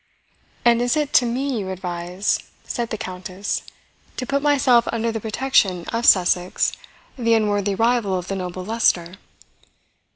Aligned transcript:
"And 0.65 0.81
is 0.81 0.97
it 0.97 1.13
to 1.13 1.27
ME 1.27 1.59
you 1.59 1.69
advise," 1.69 2.39
said 2.63 2.89
the 2.89 2.97
Countess, 2.97 3.61
"to 4.17 4.25
put 4.25 4.41
myself 4.41 4.87
under 4.91 5.11
the 5.11 5.19
protection 5.21 5.85
of 5.93 6.07
Sussex, 6.07 6.71
the 7.19 7.35
unworthy 7.35 7.75
rival 7.75 8.17
of 8.17 8.27
the 8.27 8.35
noble 8.35 8.65
Leicester?" 8.65 9.13